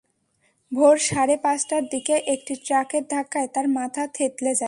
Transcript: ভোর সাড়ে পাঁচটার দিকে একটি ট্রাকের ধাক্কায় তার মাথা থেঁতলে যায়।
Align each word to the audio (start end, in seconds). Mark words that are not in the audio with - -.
ভোর 0.71 0.95
সাড়ে 0.99 1.35
পাঁচটার 1.37 1.83
দিকে 1.89 2.15
একটি 2.33 2.53
ট্রাকের 2.65 3.03
ধাক্কায় 3.09 3.49
তার 3.55 3.67
মাথা 3.69 4.03
থেঁতলে 4.07 4.53
যায়। 4.53 4.59